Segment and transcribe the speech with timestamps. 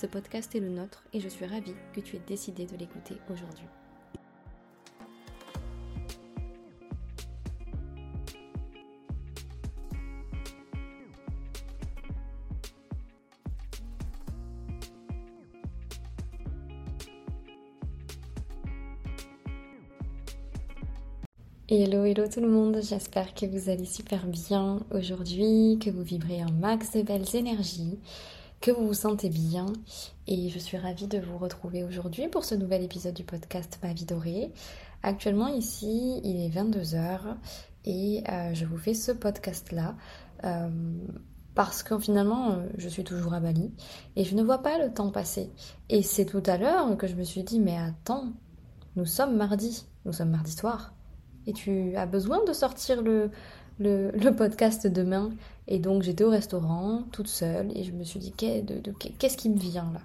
[0.00, 3.16] Ce podcast est le nôtre et je suis ravie que tu aies décidé de l'écouter
[3.32, 3.66] aujourd'hui.
[21.68, 26.40] Hello, hello tout le monde, j'espère que vous allez super bien aujourd'hui, que vous vibrez
[26.40, 27.98] un max de belles énergies,
[28.68, 29.64] que vous vous sentez bien
[30.26, 33.94] et je suis ravie de vous retrouver aujourd'hui pour ce nouvel épisode du podcast Ma
[33.94, 34.52] vie dorée.
[35.02, 37.18] Actuellement ici il est 22h
[37.86, 39.94] et euh, je vous fais ce podcast là
[40.44, 40.68] euh,
[41.54, 43.72] parce que finalement euh, je suis toujours à Bali
[44.16, 45.50] et je ne vois pas le temps passer.
[45.88, 48.34] Et c'est tout à l'heure que je me suis dit mais attends,
[48.96, 50.92] nous sommes mardi, nous sommes mardi soir
[51.46, 53.30] et tu as besoin de sortir le,
[53.78, 55.30] le, podcast demain.
[55.66, 59.58] Et donc j'étais au restaurant toute seule et je me suis dit qu'est-ce qui me
[59.58, 60.00] vient là?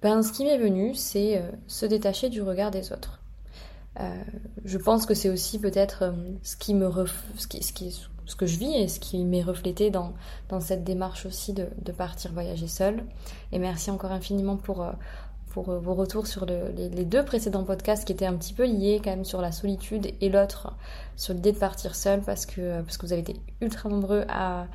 [0.00, 3.20] Ben, Ce qui m'est venu, c'est euh, se détacher du regard des autres.
[4.00, 4.22] Euh,
[4.64, 6.90] je pense que c'est aussi peut-être euh, ce qui me
[7.36, 10.14] ce, qui, ce, que je vis et ce qui m'est reflété dans,
[10.48, 13.04] dans cette démarche aussi de, de, partir voyager seule.
[13.52, 14.84] Et merci encore infiniment pour,
[15.52, 19.00] pour euh, vos retours sur les, deux précédents podcasts qui étaient un petit peu liés
[19.02, 20.74] quand même sur la solitude et l'autre
[21.16, 24.24] sur l'idée de partir seul parce que, euh, parce que vous avez été ultra nombreux
[24.28, 24.66] à,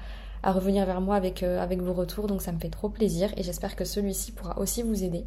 [0.44, 3.44] revenir vers moi avec, euh, avec vos retours donc ça me fait trop plaisir et
[3.44, 5.26] j'espère que celui-ci pourra aussi vous aider.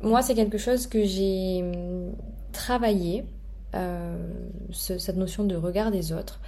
[0.00, 2.12] Moi c'est quelque chose que j'ai hum,
[2.52, 3.24] travaillé,
[4.70, 6.40] cette notion de regard des autres.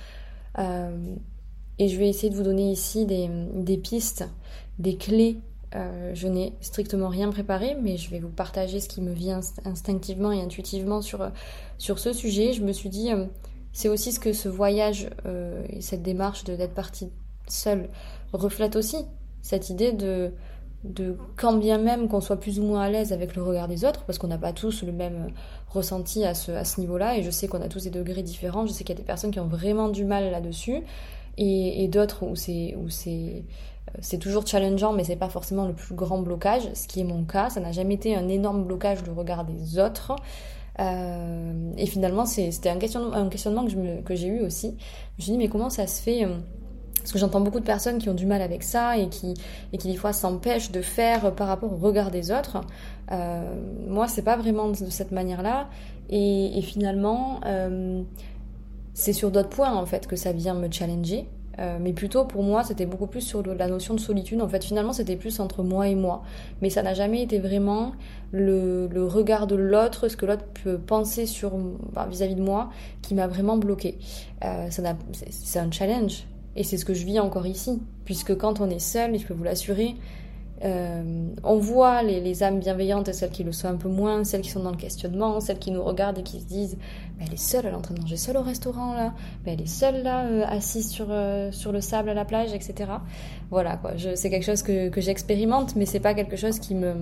[0.56, 4.24] et je vais essayer de vous donner ici des, des pistes,
[4.78, 5.40] des clés
[5.74, 9.40] euh, je n'ai strictement rien préparé, mais je vais vous partager ce qui me vient
[9.64, 11.30] instinctivement et intuitivement sur,
[11.78, 12.52] sur ce sujet.
[12.52, 13.26] Je me suis dit, euh,
[13.72, 17.10] c'est aussi ce que ce voyage euh, et cette démarche d'être partie
[17.48, 17.88] seule
[18.32, 18.96] reflète aussi.
[19.42, 20.32] Cette idée de,
[20.84, 23.84] de quand bien même qu'on soit plus ou moins à l'aise avec le regard des
[23.84, 25.28] autres, parce qu'on n'a pas tous le même
[25.68, 28.66] ressenti à ce, à ce niveau-là, et je sais qu'on a tous des degrés différents,
[28.66, 30.82] je sais qu'il y a des personnes qui ont vraiment du mal là-dessus,
[31.38, 33.44] et, et d'autres où c'est
[34.00, 37.24] c'est toujours challengeant, mais c'est pas forcément le plus grand blocage, ce qui est mon
[37.24, 37.50] cas.
[37.50, 40.16] Ça n'a jamais été un énorme blocage le regard des autres.
[40.78, 43.66] Euh, et finalement, c'était un questionnement,
[44.04, 44.76] que j'ai eu aussi.
[44.78, 46.36] Je me suis dit, mais comment ça se fait euh,
[46.98, 49.34] Parce que j'entends beaucoup de personnes qui ont du mal avec ça et qui,
[49.72, 52.60] et qui des fois s'empêchent de faire par rapport au regard des autres.
[53.12, 53.54] Euh,
[53.86, 55.68] moi, c'est pas vraiment de cette manière-là.
[56.10, 58.02] Et, finalement, euh,
[58.94, 61.28] c'est sur d'autres points en fait que ça vient me challenger.
[61.58, 64.40] Euh, mais plutôt pour moi, c'était beaucoup plus sur la notion de solitude.
[64.42, 66.22] En fait, finalement, c'était plus entre moi et moi.
[66.62, 67.92] Mais ça n'a jamais été vraiment
[68.32, 71.52] le, regard de l'autre, ce que l'autre peut penser sur
[71.92, 72.70] bah, vis-à-vis de moi,
[73.02, 73.98] qui m'a vraiment bloqué.
[74.44, 76.24] Euh, c'est un challenge.
[76.56, 77.80] Et c'est ce que je vis encore ici.
[78.04, 79.96] Puisque quand on est seul, je peux vous l'assurer,
[80.64, 84.40] euh, on voit les, âmes bienveillantes et celles qui le sont un peu moins, celles
[84.40, 86.78] qui sont dans le questionnement, celles qui nous regardent et qui se disent
[87.20, 89.12] elle est seule, elle est en train de manger seule au restaurant là,
[89.44, 92.90] elle est seule là, euh, assise sur, euh, sur le sable à la plage, etc.
[93.50, 96.94] Voilà quoi, c'est quelque chose que, j'expérimente, mais c'est pas quelque chose qui me,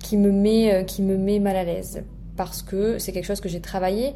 [0.00, 2.02] qui, me met, qui me met mal à l'aise
[2.36, 4.14] parce que c'est quelque chose que j'ai travaillé.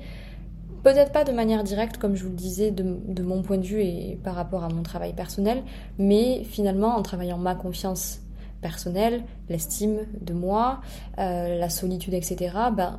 [0.83, 3.65] Peut-être pas de manière directe, comme je vous le disais, de, de mon point de
[3.65, 5.63] vue et par rapport à mon travail personnel,
[5.99, 8.21] mais finalement en travaillant ma confiance
[8.65, 10.81] personnel, l'estime de moi,
[11.19, 12.99] euh, la solitude, etc., ben,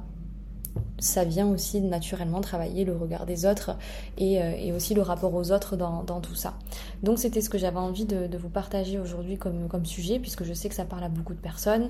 [1.00, 3.72] ça vient aussi naturellement travailler le regard des autres
[4.19, 6.54] et, euh, aussi le rapport aux autres dans, tout ça.
[7.01, 10.69] Donc c'était ce que j'avais envie de, vous partager aujourd'hui comme, sujet, puisque je sais
[10.69, 11.89] que ça parle à beaucoup de personnes.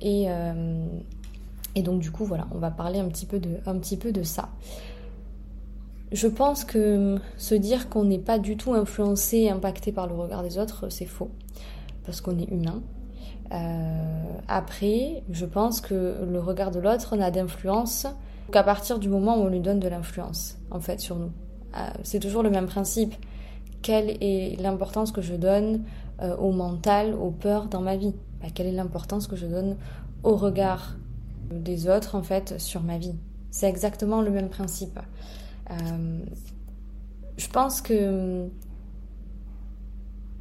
[0.00, 0.84] Et, euh,
[1.76, 4.10] et donc du coup, voilà, on va parler un petit peu de, un petit peu
[4.10, 4.48] de ça.
[6.10, 10.42] Je pense que se dire qu'on n'est pas du tout influencé impacté par le regard
[10.42, 11.30] des autres, c'est faux,
[12.04, 12.82] parce qu'on est humain,
[14.48, 18.06] après, je pense que le regard de l'autre n'a d'influence
[18.50, 21.30] qu'à partir du moment où on lui donne de l'influence, en fait, sur nous.
[21.76, 23.14] Euh, c'est toujours le même principe.
[23.80, 25.84] Quelle est l'importance que je donne
[26.20, 28.14] euh, au mental, aux peurs dans ma vie?
[28.40, 29.76] Bah, Quelle est l'importance que je donne
[30.22, 30.96] au regard
[31.50, 33.14] des autres, en fait, sur ma vie?
[33.50, 34.98] C'est exactement le même principe.
[37.36, 38.48] je pense que,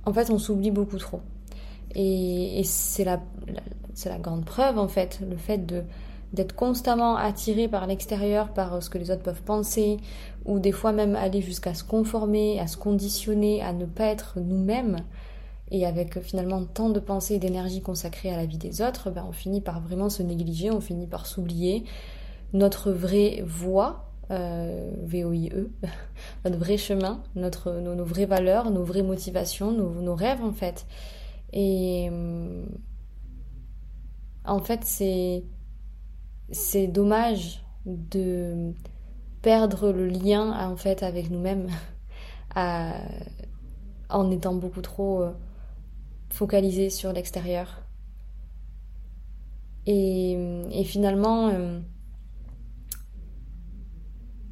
[0.06, 1.22] en fait, on s'oublie beaucoup trop.
[1.96, 3.20] Et, c'est la,
[4.20, 5.66] grande preuve, en fait, le fait
[6.34, 9.98] d'être constamment attiré par l'extérieur, par ce que les autres peuvent penser,
[10.46, 14.40] ou des fois même aller jusqu'à se conformer, à se conditionner, à ne pas être
[14.40, 14.98] nous-mêmes,
[15.72, 19.26] et avec finalement tant de pensées et d'énergie consacrée à la vie des autres, ben
[19.28, 21.86] on finit par vraiment se négliger, on finit par s'oublier.
[22.52, 25.70] Notre vraie voie, euh, V-O-I-E,
[26.46, 30.86] notre vrai chemin, notre, nos, vraies valeurs, nos vraies motivations, nos rêves en fait.
[31.54, 32.10] Et
[34.46, 35.44] en fait, c'est
[36.52, 38.74] c'est dommage de
[39.42, 41.68] perdre le lien en fait avec nous-mêmes
[42.56, 45.32] en étant beaucoup trop euh,
[46.30, 47.82] focalisé sur l'extérieur.
[49.88, 50.34] Et,
[50.72, 51.80] et, finalement, euh,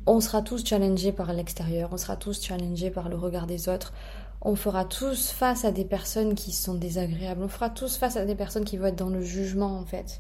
[0.08, 3.94] on sera tous challengés par l'extérieur, on sera tous challengés par le regard des autres,
[4.42, 8.26] on fera tous face à des personnes qui sont désagréables, on fera tous face à
[8.26, 10.20] des personnes qui vont être dans le jugement en fait.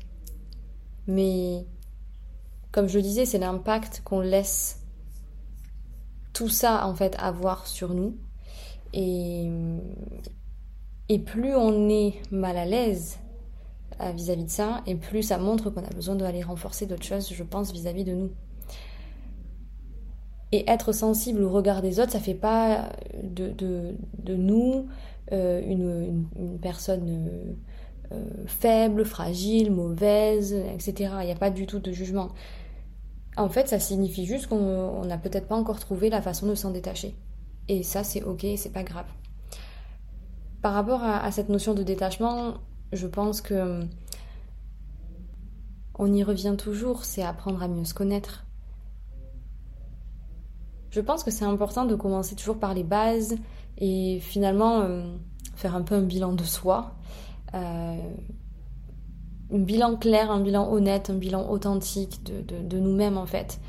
[1.07, 1.66] Mais
[2.71, 4.81] comme je le disais, c'est l'impact qu'on laisse
[6.33, 8.18] tout ça en fait avoir sur nous.
[8.94, 9.50] Et,
[11.07, 13.19] et plus on est mal à l'aise
[14.00, 17.44] vis-à-vis de ça, et plus ça montre qu'on a besoin d'aller renforcer d'autres choses, je
[17.44, 18.31] pense, vis-à-vis de nous.
[20.51, 22.90] Et être sensible au regard des autres, ça fait pas
[23.24, 24.88] de, de, nous
[25.31, 27.30] euh, une, une, personne
[28.12, 31.13] euh, faible, fragile, mauvaise, etc.
[31.22, 32.30] Il n'y a pas du tout de jugement.
[33.38, 36.72] En fait, ça signifie juste qu'on n'a peut-être pas encore trouvé la façon de s'en
[36.72, 37.16] détacher.
[37.68, 39.06] Et ça, c'est ok, c'est pas grave.
[40.62, 42.56] Par rapport à, cette notion de détachement,
[42.92, 43.81] je pense que
[45.98, 48.45] on y revient toujours, c'est apprendre à mieux se connaître.
[50.91, 53.36] Je pense que c'est important de commencer toujours par les bases
[53.77, 55.03] et finalement euh,
[55.56, 56.95] faire un peu un bilan de soi.
[57.53, 57.97] Euh,
[59.51, 63.59] un bilan clair, un bilan honnête, un bilan authentique de, nous-mêmes en fait.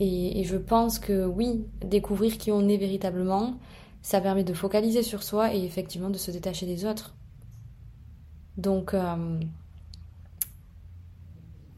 [0.00, 3.54] Et, je pense que oui, découvrir qui on est véritablement,
[4.02, 7.14] ça permet de focaliser sur soi et effectivement de se détacher des autres.
[8.56, 9.40] Donc, euh,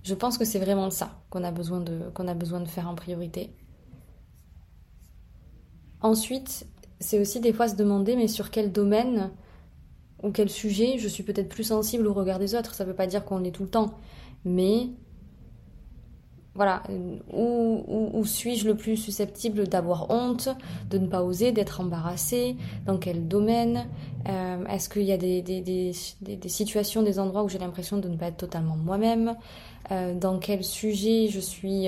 [0.04, 1.84] je pense que c'est vraiment ça qu'on a, besoin
[2.14, 3.52] qu'on a besoin de faire en priorité.
[6.02, 6.66] Ensuite,
[7.00, 9.31] c'est aussi des fois se demander, mais sur quel domaine
[10.22, 12.75] ou quel sujet je suis peut-être plus sensible au regard des autres.
[12.75, 13.94] Ça ne veut pas dire qu'on l'est tout le temps,
[14.44, 14.88] mais
[16.54, 16.82] voilà,
[17.32, 20.50] où, suis-je le plus susceptible d'avoir honte,
[20.90, 23.87] de ne pas oser, d'être embarrassée, dans quel domaine
[24.28, 25.93] euh, Est-ce qu'il y a des,
[26.46, 29.34] situations, des endroits où j'ai l'impression de ne pas être totalement moi-même
[29.90, 31.87] euh, Dans quel sujet je suis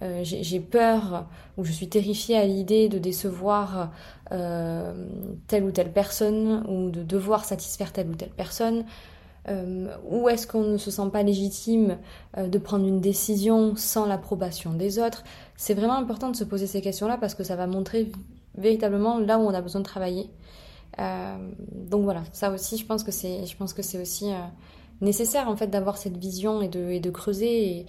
[0.00, 3.92] euh, j'ai peur ou je suis terrifiée à l'idée de décevoir
[4.32, 4.92] euh,
[5.46, 8.84] telle ou telle personne ou de devoir satisfaire telle ou telle personne
[9.48, 11.98] euh, Ou est-ce qu'on ne se sent pas légitime
[12.36, 15.22] de prendre une décision sans l'approbation des autres?
[15.56, 18.10] C'est vraiment important de se poser ces questions-là parce que ça va montrer
[18.56, 20.30] véritablement là où on a besoin de travailler.
[20.98, 24.30] donc voilà, ça aussi, je pense que c'est, je pense que c'est aussi
[25.00, 27.86] nécessaire en fait d'avoir cette vision et de, et de creuser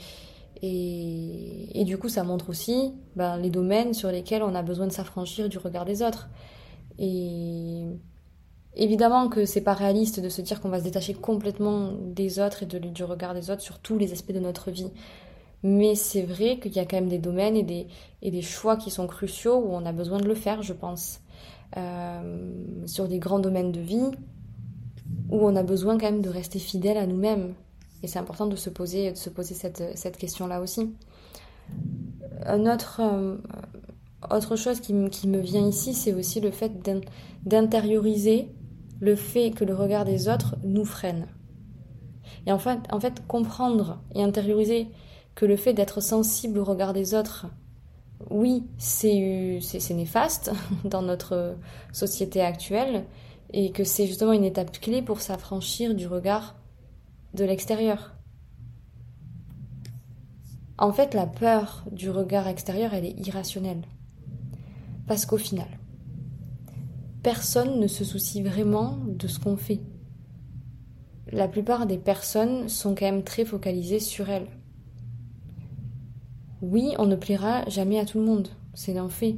[0.66, 4.94] et, du coup, ça montre aussi ben, les domaines sur lesquels on a besoin de
[4.94, 6.30] s'affranchir du regard des autres.
[6.98, 7.84] Et
[8.74, 12.64] évidemment que c'est pas réaliste de se dire qu'on va se détacher complètement des autres
[12.64, 14.90] et de, du regard des autres sur tous les aspects de notre vie.
[15.64, 19.06] Mais c'est vrai qu'il y a quand même des domaines et des, choix qui sont
[19.06, 21.20] cruciaux où on a besoin de le faire, je pense.
[21.76, 24.12] Euh, sur des grands domaines de vie
[25.30, 27.54] où on a besoin quand même de rester fidèle à nous-mêmes
[28.04, 30.94] et c'est important de se poser, de se poser cette, cette question-là aussi.
[32.46, 33.38] Un autre, euh,
[34.30, 36.74] autre chose qui, qui, me vient ici, c'est aussi le fait
[37.46, 38.50] d'intérioriser
[39.00, 41.28] le fait que le regard des autres nous freine.
[42.46, 44.90] Et en fait, en fait, comprendre et intérioriser
[45.36, 47.48] que le fait d'être sensible au regard des autres,
[48.30, 50.52] oui, c'est néfaste
[50.84, 51.56] dans notre
[51.94, 53.06] société actuelle,
[53.54, 56.56] et que c'est justement une étape clé pour s'affranchir du regard
[57.34, 58.16] de l'extérieur.
[60.78, 63.84] En fait, la peur du regard extérieur, elle est irrationnelle.
[65.08, 65.68] Parce qu'au final,
[67.22, 69.82] personne ne se soucie vraiment de ce qu'on fait.
[71.32, 74.48] La plupart des personnes sont quand même très focalisées sur elles.
[76.62, 79.38] Oui, on ne plaira jamais à tout le monde, c'est un fait.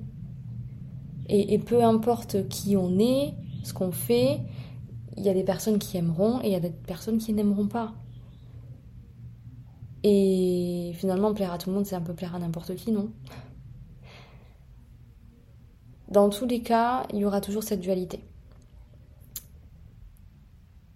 [1.27, 3.33] Et, et peu importe qui on est,
[3.63, 4.41] ce qu'on fait,
[5.17, 7.67] il y a des personnes qui aimeront et il y a des personnes qui n'aimeront
[7.67, 7.93] pas.
[10.03, 13.09] Et finalement, plaire à tout le monde, c'est un peu plaire à n'importe qui, non?
[16.09, 18.19] Dans tous les cas, il y aura toujours cette dualité.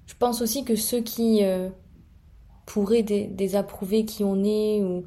[0.05, 1.69] Je pense aussi que ceux qui euh,
[2.65, 5.05] pourraient désapprouver qui on est ou,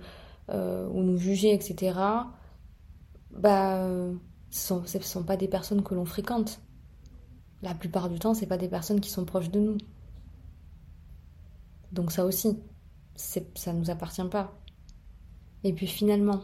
[0.51, 1.95] euh, ou nous juger, etc.,
[3.31, 3.87] bah,
[4.51, 6.61] ce ne sont, pas des personnes que l'on fréquente.
[7.63, 9.79] La plupart du temps, ce pas des personnes qui sont proches de nous.
[11.93, 12.59] Donc ça aussi,
[13.15, 14.53] ça ne nous appartient pas.
[15.65, 16.41] Et puis finalement,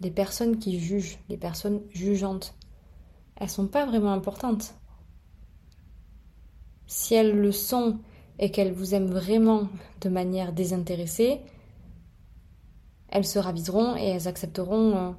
[0.00, 2.54] les personnes qui jugent, les personnes jugeantes,
[3.36, 4.74] elles sont pas vraiment importantes.
[6.86, 7.98] Si elles le sont
[8.38, 9.68] et qu'elles vous aiment vraiment
[10.00, 11.40] de manière désintéressée,
[13.08, 15.10] elles se raviseront et elles accepteront euh,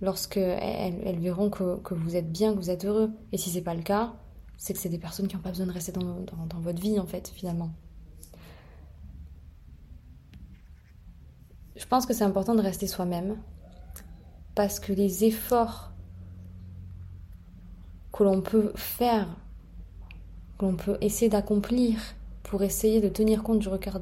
[0.00, 3.10] lorsque elles, verront que, vous êtes bien, que vous êtes heureux.
[3.32, 4.14] Et si c'est pas le cas,
[4.56, 6.24] c'est que c'est des personnes qui n'ont pas besoin de rester dans,
[6.60, 7.70] votre vie en fait, finalement.
[11.76, 13.36] Je pense que c'est important de rester soi-même
[14.54, 15.92] parce que les efforts
[18.12, 19.26] que l'on peut faire,
[20.58, 21.98] que l'on peut essayer d'accomplir
[22.44, 23.98] pour essayer de tenir compte du regard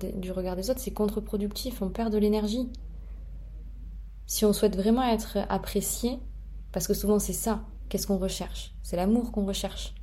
[0.57, 2.69] des autres, c'est contre-productif, on perd de l'énergie.
[4.27, 6.19] Si on souhaite vraiment être apprécié,
[6.73, 8.75] parce que souvent c'est ça, qu'est-ce qu'on recherche?
[8.83, 9.95] C'est l'amour qu'on recherche.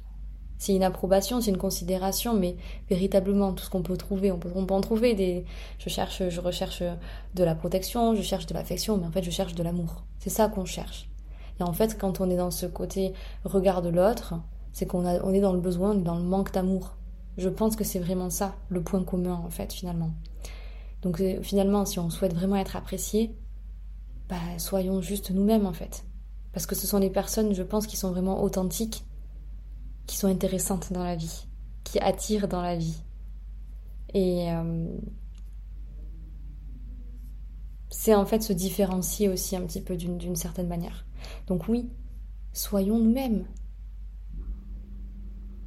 [0.60, 2.58] C'est une approbation, c'est une considération, mais
[2.90, 5.46] véritablement tout ce qu'on peut trouver, on peut, en trouver des.
[5.80, 6.84] Je cherche, je recherche
[7.34, 10.04] de la protection, je cherche de l'affection, mais en fait je cherche de l'amour.
[10.20, 11.10] C'est ça qu'on cherche.
[11.62, 13.14] Et en fait, quand on est dans ce côté
[13.46, 14.34] regard de l'autre,
[14.74, 16.98] c'est qu'on on est dans le besoin, dans le manque d'amour.
[17.38, 20.12] Je pense que c'est vraiment ça, le point commun en fait finalement.
[21.02, 23.34] Donc euh, finalement, si on souhaite vraiment être apprécié,
[24.28, 26.04] bah, soyons juste nous-mêmes en fait.
[26.52, 29.06] Parce que ce sont les personnes, je pense, qui sont vraiment authentiques
[30.10, 31.46] qui sont intéressantes dans la vie,
[31.84, 33.04] qui attirent dans la vie.
[34.16, 34.88] Et euh,
[37.92, 41.06] c'est en fait se différencier aussi un petit peu d'une certaine manière.
[41.46, 41.92] Donc oui,
[42.54, 43.46] soyons nous-mêmes.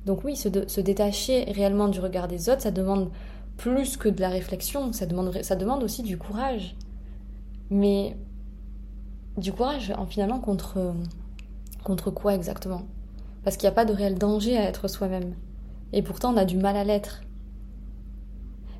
[0.07, 0.49] Donc oui, se,
[0.81, 3.13] détacher réellement du regard des autres, ça demande
[3.57, 6.75] plus que de la réflexion, ça demande, ça demande aussi du courage.
[7.71, 8.17] Mais
[9.37, 10.97] du courage, en finalement, contre,
[11.85, 12.89] contre quoi exactement?
[13.45, 15.35] Parce qu'il n'y a pas de réel danger à être soi-même.
[15.93, 17.23] Et pourtant, on a du mal à l'être.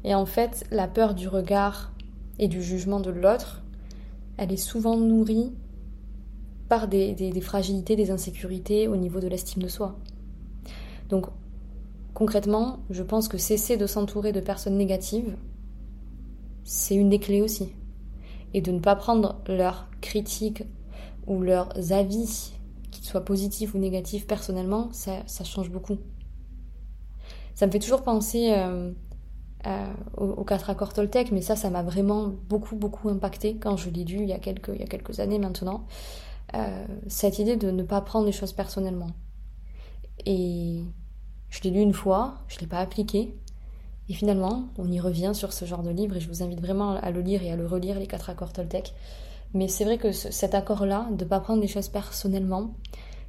[0.05, 1.93] Et en fait, la peur du regard
[2.39, 3.63] et du jugement de l'autre,
[4.37, 5.53] elle est souvent nourrie
[6.69, 9.99] par des, fragilités, des insécurités au niveau de l'estime de soi.
[11.09, 11.27] Donc,
[12.15, 15.37] concrètement, je pense que cesser de s'entourer de personnes négatives,
[16.65, 17.75] c'est une des clés aussi.
[18.55, 20.65] Et de ne pas prendre leurs critiques
[21.27, 22.53] ou leurs avis
[23.03, 25.99] soit positif ou négatif, personnellement, ça, change beaucoup.
[27.55, 28.93] Ça me fait toujours penser euh,
[30.17, 34.05] aux, quatre accords Toltec, mais ça, ça m'a vraiment beaucoup, beaucoup impacté quand je l'ai
[34.05, 35.87] lu il y, a quelques, il y a quelques années maintenant.
[36.55, 39.11] Euh, cette idée de ne pas prendre les choses personnellement.
[40.27, 40.83] Et
[41.51, 43.37] je l'ai lu une fois, je ne l'ai pas appliqué.
[44.09, 46.97] Et finalement, on y revient sur ce genre de livre et je vous invite vraiment
[46.97, 48.95] à le lire et à le relire, les quatre accords Toltec.
[49.55, 52.75] Mais c'est vrai que cet accord-là, de ne pas prendre les choses personnellement,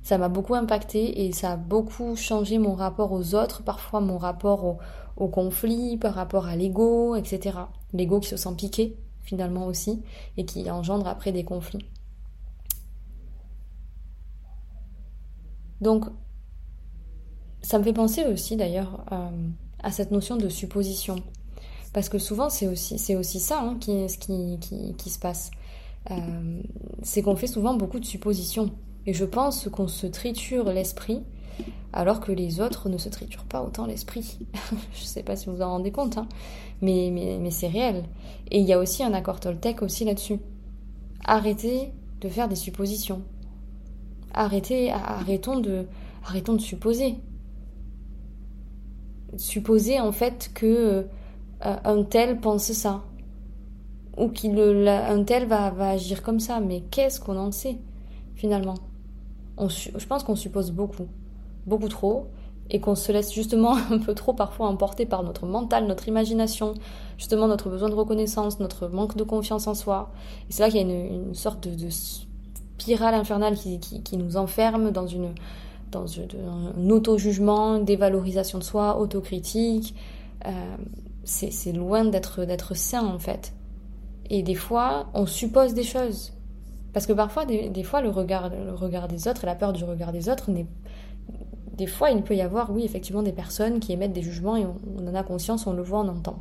[0.03, 4.17] ça m'a beaucoup impacté et ça a beaucoup changé mon rapport aux autres, parfois mon
[4.17, 4.77] rapport
[5.15, 7.57] au, conflit, par rapport à l'ego, etc.
[7.93, 10.01] L'ego qui se sent piqué finalement aussi
[10.35, 11.85] et qui engendre après des conflits.
[15.79, 16.05] Donc,
[17.61, 19.29] ça me fait penser aussi d'ailleurs euh,
[19.81, 21.15] à cette notion de supposition.
[21.93, 25.51] Parce que souvent, c'est aussi, aussi ça hein, qui se passe.
[26.11, 26.61] Euh,
[27.01, 28.71] c'est qu'on fait souvent beaucoup de suppositions.
[29.05, 31.23] Et je pense qu'on se triture l'esprit
[31.91, 34.39] alors que les autres ne se triturent pas autant l'esprit.
[34.93, 36.27] je ne sais pas si vous en rendez compte, hein.
[36.81, 38.03] mais, mais, mais c'est réel.
[38.49, 40.39] Et il y a aussi un accord Toltec aussi là-dessus.
[41.23, 41.91] Arrêtez
[42.21, 43.21] de faire des suppositions.
[44.33, 45.85] Arrêtez, arrêtons de,
[46.25, 47.15] arrêtons de supposer.
[49.37, 50.65] Supposer en fait que
[51.65, 53.03] euh, un tel pense ça
[54.17, 56.59] ou qu'un tel va, agir comme ça.
[56.59, 57.77] Mais qu'est-ce qu'on en sait
[58.35, 58.75] finalement?
[59.59, 61.07] Je pense qu'on suppose beaucoup,
[61.65, 62.27] beaucoup trop,
[62.69, 66.73] et qu'on se laisse justement un peu trop parfois emporter par notre mental, notre imagination,
[67.17, 70.11] justement notre besoin de reconnaissance, notre manque de confiance en soi.
[70.49, 75.07] Et c'est là qu'il y a une, sorte de, spirale infernale qui, nous enferme dans
[75.13, 79.95] un auto-jugement, dévalorisation de soi, autocritique.
[80.45, 80.75] Euh,
[81.23, 83.53] c'est loin d'être sain en fait.
[84.29, 86.33] Et des fois, on suppose des choses.
[86.93, 89.83] Parce que parfois, des, fois, le regard, le regard des autres et la peur du
[89.83, 90.49] regard des autres.
[91.75, 94.65] Des fois, il peut y avoir, oui, effectivement, des personnes qui émettent des jugements et
[94.65, 96.37] on, en a conscience, on le voit, on entend.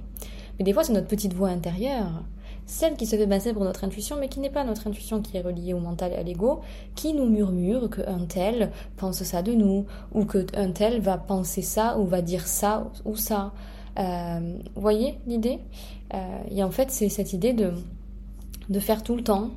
[0.59, 2.23] Mais des fois, c'est notre petite voix intérieure,
[2.67, 5.39] celle qui se fait passer pour notre intuition, mais qui n'est pas notre intuition qui
[5.39, 6.61] est reliée au mental et à l'ego,
[6.95, 11.99] qui nous murmure qu'un tel pense ça de nous, ou qu'un tel va penser ça,
[11.99, 13.53] ou va dire ça, ou ça.
[13.99, 15.61] Euh, vous voyez l'idée?
[16.02, 16.02] euh,
[16.51, 17.73] Et en fait, c'est cette idée de,
[18.69, 19.51] de faire tout le temps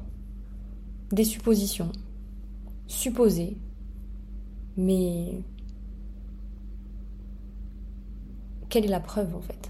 [1.11, 1.91] des suppositions,
[2.87, 3.57] supposer,
[4.77, 5.41] mais
[8.69, 9.69] quelle est la preuve en fait?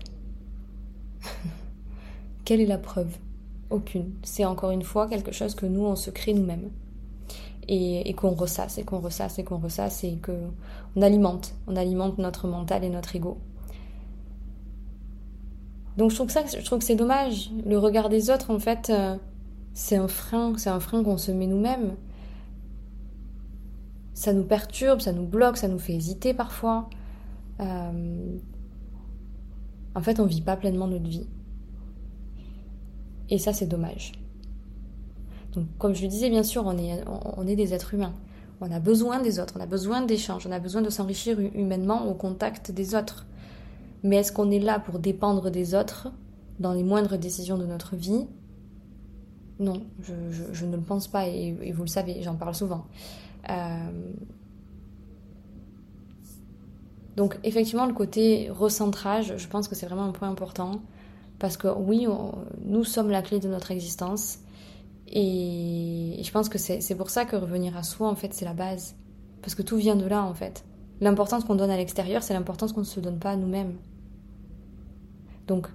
[2.46, 3.18] Quelle est la preuve?
[3.72, 4.14] Aucune.
[4.24, 6.70] C'est encore une fois quelque chose que nous, on se crée nous-mêmes.
[7.68, 11.56] Et, qu'on ressasse, et qu'on ressasse, et qu'on ressasse, et qu'on alimente.
[11.66, 13.40] On alimente notre mental et notre ego.
[15.98, 17.52] Donc je trouve que c'est dommage.
[17.66, 19.16] Le regard des autres, en fait, euh,
[19.74, 21.96] c'est un frein, c'est un frein qu'on se met nous-mêmes.
[24.14, 26.90] Ça nous perturbe, ça nous bloque, ça nous fait hésiter parfois.
[27.60, 28.38] Euh,
[29.94, 31.28] en fait, on vit pas pleinement notre vie.
[33.30, 34.14] Et ça, c'est dommage.
[35.54, 38.14] Donc, comme je le disais, bien sûr, on est des êtres humains.
[38.62, 42.08] On a besoin des autres, on a besoin d'échanges, on a besoin de s'enrichir humainement
[42.08, 43.26] au contact des autres.
[44.06, 46.10] Mais est-ce qu'on est là pour dépendre des autres
[46.60, 48.28] dans les moindres décisions de notre vie?
[49.58, 52.86] Non, je, ne le pense pas et, vous le savez, j'en parle souvent.
[53.50, 53.90] Euh,
[57.16, 60.82] donc effectivement, le côté recentrage, je pense que c'est vraiment un point important.
[61.40, 62.06] Parce que oui,
[62.64, 64.38] nous sommes la clé de notre existence.
[65.08, 68.54] Et, je pense que c'est pour ça que revenir à soi, en fait, c'est la
[68.54, 68.96] base.
[69.42, 70.64] Parce que tout vient de là, en fait.
[71.02, 73.74] L'importance qu'on donne à l'extérieur, c'est l'importance qu'on ne se donne pas à nous-mêmes.
[75.48, 75.68] Donc,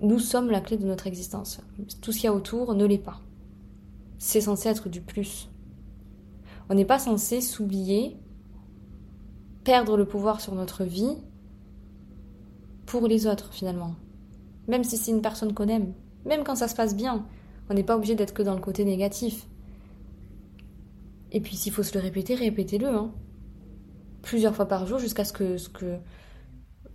[0.00, 1.60] nous sommes la clé de notre existence.
[2.00, 3.20] Tout ce qu'il y a autour ne l'est pas.
[4.18, 5.48] C'est censé être du plus.
[6.70, 8.16] On n'est pas censé s'oublier,
[9.64, 11.16] perdre le pouvoir sur notre vie
[12.86, 13.94] pour les autres, finalement
[14.68, 15.92] même si c'est une personne qu'on aime,
[16.26, 17.26] même quand ça se passe bien.
[17.70, 19.46] On n'est pas obligé d'être que dans le côté négatif.
[21.32, 22.86] Et puis s'il faut se le répéter, répétez-le.
[22.86, 23.10] Hein.
[24.22, 25.96] Plusieurs fois par jour jusqu'à ce que, ce que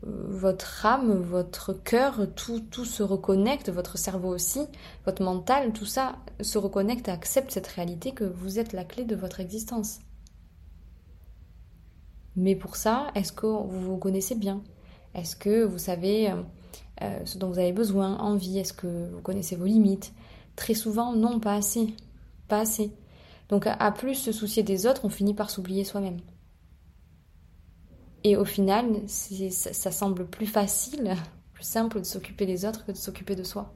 [0.06, 4.62] votre âme, votre cœur, tout, tout se reconnecte, votre cerveau aussi,
[5.06, 9.06] votre mental, tout ça se reconnecte et accepte cette réalité que vous êtes la clé
[9.06, 10.00] de votre existence.
[12.36, 14.62] Mais pour ça, est-ce que vous vous connaissez bien?
[15.14, 16.42] Est-ce que vous savez euh,
[17.02, 20.14] euh, ce dont vous avez besoin, envie, est-ce que vous connaissez vos limites?
[20.56, 21.96] Très souvent, non, pas assez.
[22.48, 22.92] Pas assez.
[23.50, 26.20] Donc à plus se soucier des autres, on finit par s'oublier soi-même.
[28.24, 31.16] Et au final, ça, ça semble plus facile,
[31.54, 33.74] plus simple de s'occuper des autres que de s'occuper de soi.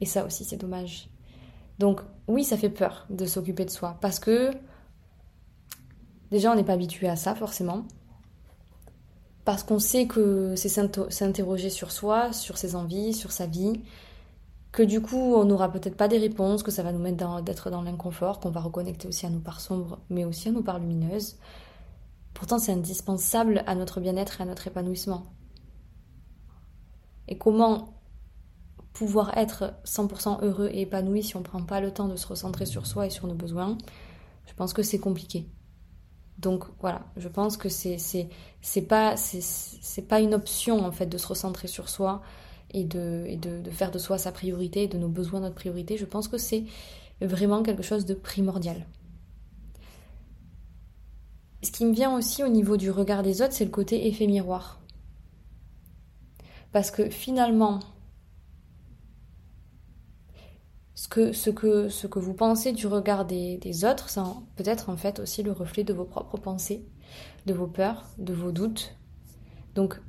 [0.00, 1.08] Et ça aussi, c'est dommage.
[1.78, 4.50] Donc oui, ça fait peur de s'occuper de soi, parce que
[6.30, 7.86] déjà, on n'est pas habitué à ça forcément
[9.46, 13.80] parce qu'on sait que c'est s'interroger sur soi, sur ses envies, sur sa vie,
[14.72, 17.70] que du coup on n'aura peut-être pas des réponses, que ça va nous mettre d'être
[17.70, 20.80] dans l'inconfort, qu'on va reconnecter aussi à nos parts sombres, mais aussi à nos parts
[20.80, 21.36] lumineuses.
[22.36, 25.32] Pourtant c'est indispensable à notre bien-être et à notre épanouissement.
[27.28, 27.94] Et comment
[28.92, 32.26] pouvoir être 100% heureux et épanoui si on ne prend pas le temps de se
[32.26, 33.78] recentrer sur soi et sur nos besoins,
[34.46, 35.48] je pense que c'est compliqué.
[36.38, 41.16] Donc voilà, je pense que c'est c'est pas c'est pas une option en fait de
[41.16, 42.20] se recentrer sur soi
[42.70, 45.96] et de de faire de soi sa priorité et de nos besoins notre priorité.
[45.96, 46.64] Je pense que c'est
[47.22, 48.86] vraiment quelque chose de primordial.
[51.66, 54.28] Ce qui me vient aussi au niveau du regard des autres, c'est le côté effet
[54.28, 54.78] miroir.
[56.70, 57.80] Parce que finalement,
[60.94, 64.20] ce que, vous pensez du regard des, autres, c'est
[64.54, 66.86] peut-être en fait aussi le reflet de vos propres pensées,
[67.46, 68.94] de vos peurs, de vos doutes.
[69.74, 70.00] Donc,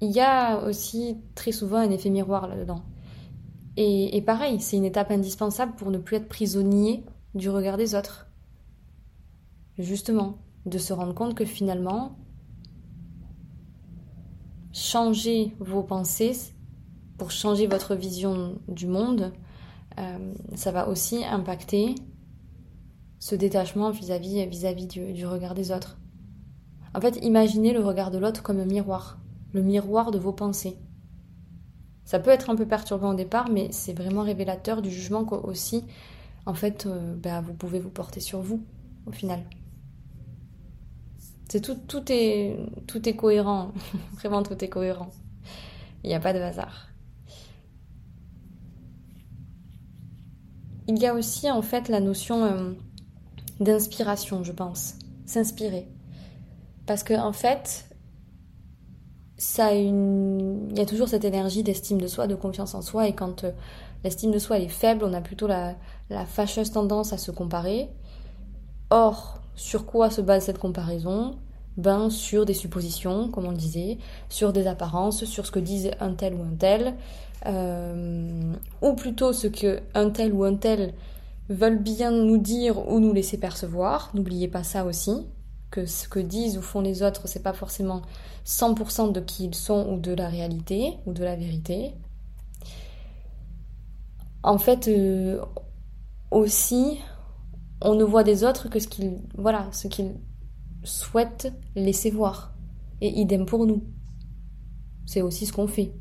[0.00, 2.82] il y a aussi très souvent un effet miroir là-dedans.
[3.76, 8.26] Et pareil, c'est une étape indispensable pour ne plus être prisonnier du regard des autres.
[9.76, 12.16] Justement, de se rendre compte que finalement,
[14.72, 16.54] changer vos pensées
[17.18, 19.32] pour changer votre vision du monde,
[19.98, 21.94] euh, ça va aussi impacter
[23.20, 25.96] ce détachement vis-à-vis du, regard des autres.
[26.94, 29.18] En fait, imaginez le regard de l'autre comme un miroir,
[29.52, 30.76] le miroir de vos pensées.
[32.04, 35.84] Ça peut être un peu perturbant au départ, mais c'est vraiment révélateur du jugement qu'aussi,
[36.44, 38.62] en fait, euh, bah, vous pouvez vous porter sur vous,
[39.06, 39.40] au final.
[41.48, 43.72] C'est tout, tout est, tout est cohérent,
[44.14, 45.10] vraiment tout est cohérent.
[46.02, 46.88] Il n'y a pas de hasard.
[50.86, 52.72] Il y a aussi en fait la notion euh,
[53.60, 54.94] d'inspiration, je pense.
[55.24, 55.88] S'inspirer.
[56.86, 57.86] Parce que en fait,
[59.38, 60.68] ça une...
[60.70, 63.44] il y a toujours cette énergie d'estime de soi, de confiance en soi, et quand
[63.44, 63.52] euh,
[64.02, 65.74] l'estime de soi est faible, on a plutôt la,
[66.10, 67.88] la fâcheuse tendance à se comparer.
[68.90, 71.36] Or, sur quoi se base cette comparaison?
[71.76, 75.90] Ben, sur des suppositions, comme on le disait, sur des apparences, sur ce que disent
[75.98, 76.94] un tel ou un tel,
[77.46, 80.94] euh, ou plutôt ce que un tel ou un tel
[81.48, 84.10] veulent bien nous dire ou nous laisser percevoir.
[84.14, 85.26] N'oubliez pas ça aussi,
[85.70, 88.02] que ce que disent ou font les autres, c'est pas forcément
[88.46, 91.92] 100% de qui ils sont ou de la réalité ou de la vérité.
[94.44, 95.40] En fait, euh,
[96.30, 97.00] aussi,
[97.84, 100.16] on ne voit des autres que ce qu'ils voilà, ce qu'ils
[100.82, 102.54] souhaitent laisser voir.
[103.00, 103.84] Et idem pour nous.
[105.06, 105.92] C'est aussi ce qu'on fait.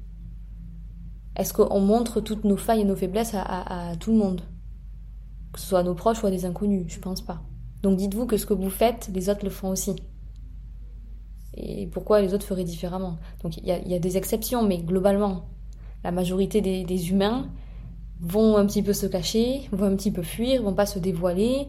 [1.35, 4.41] Est-ce qu'on montre toutes nos failles et nos faiblesses à, tout le monde?
[5.51, 7.41] Que ce soit à nos proches ou à des inconnus, je pense pas.
[7.81, 9.95] Donc dites-vous que ce que vous faites, les autres le font aussi.
[11.55, 13.17] Et pourquoi les autres feraient différemment?
[13.41, 15.49] Donc il y, a, des exceptions, mais globalement,
[16.03, 17.49] la majorité des, humains
[18.23, 21.67] vont un petit peu se cacher, vont un petit peu fuir, vont pas se dévoiler,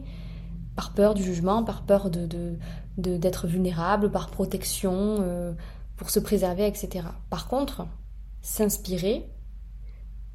[0.75, 2.57] par peur du jugement, par peur de,
[2.97, 5.53] d'être vulnérable, par protection, euh,
[5.97, 7.07] pour se préserver, etc.
[7.29, 7.85] Par contre,
[8.41, 9.29] s'inspirer,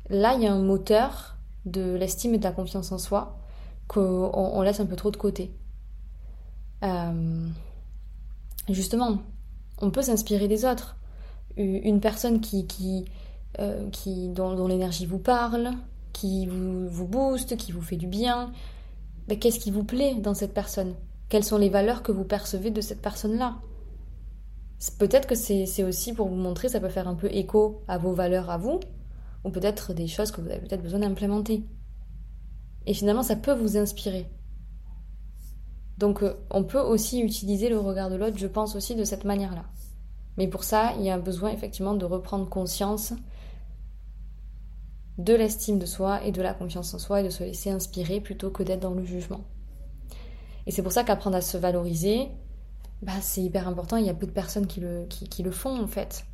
[0.09, 3.39] là, il y a un moteur de l'estime et de la confiance en soi
[3.89, 5.53] qu'on laisse un peu trop de côté.
[6.85, 7.49] Euh,
[8.69, 9.19] justement,
[9.81, 10.97] on peut s'inspirer des autres.
[11.57, 13.05] Une personne qui, qui,
[13.59, 15.73] euh, qui dont, l'énergie vous parle,
[16.13, 18.53] qui vous, booste, qui vous fait du bien,
[19.29, 20.95] ben, qu'est-ce qui vous plaît dans cette personne?
[21.29, 23.57] Quelles sont les valeurs que vous percevez de cette personne-là?
[24.99, 28.13] Peut-être que c'est aussi pour vous montrer, ça peut faire un peu écho à vos
[28.13, 28.81] valeurs à vous,
[29.45, 31.65] ou peut-être des choses que vous avez peut-être besoin d'implémenter.
[32.87, 34.27] Et finalement, ça peut vous inspirer.
[35.99, 39.25] Donc euh, on peut aussi utiliser le regard de l'autre, je pense aussi, de cette
[39.25, 39.65] manière-là.
[40.39, 43.13] Mais pour ça, il y a besoin effectivement de reprendre conscience
[45.25, 48.21] de l'estime de soi et de la confiance en soi et de se laisser inspirer
[48.21, 49.45] plutôt que d'être dans le jugement.
[50.67, 52.29] Et c'est pour ça qu'apprendre à se valoriser,
[53.03, 53.97] bah, c'est hyper important.
[53.97, 56.27] Il y a peu de personnes qui le, qui le font en fait.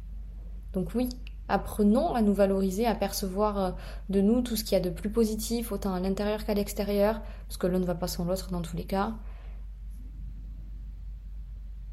[0.72, 1.09] Donc oui,
[1.49, 3.70] Apprenons à nous valoriser, à percevoir euh,
[4.09, 7.20] de nous tout ce qu'il y a de plus positif, autant à l'intérieur qu'à l'extérieur,
[7.46, 9.14] parce que l'un ne va pas sans l'autre dans tous les cas.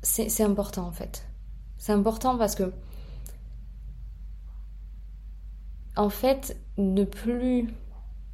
[0.02, 1.26] C'est important en fait.
[1.78, 2.74] C'est important parce que,
[5.96, 7.70] en fait, ne plus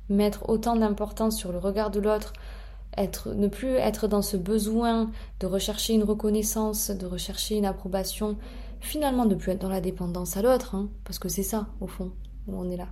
[0.10, 2.34] mettre autant d'importance sur le regard de l'autre,
[2.98, 8.38] être, ne plus être dans ce besoin de rechercher une reconnaissance, de rechercher une approbation,
[8.80, 11.88] finalement de plus être dans la dépendance à l'autre, hein, parce que c'est ça, au
[11.88, 12.12] fond,
[12.48, 12.88] où on est là.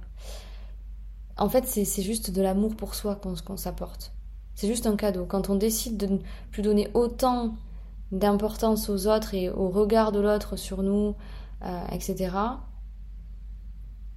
[1.38, 4.13] En fait, c'est juste de l'amour pour soi qu'on s'apporte.
[4.56, 5.25] C'est juste un cadeau.
[5.25, 6.17] Quand on décide de ne
[6.51, 7.53] plus donner autant
[8.12, 11.15] d'importance aux autres et au regard de l'autre sur nous,
[11.63, 12.32] euh, etc.,